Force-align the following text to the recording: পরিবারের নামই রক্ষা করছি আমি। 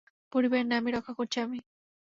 পরিবারের 0.33 0.67
নামই 0.67 0.91
রক্ষা 0.91 1.13
করছি 1.17 1.37
আমি। 1.39 1.59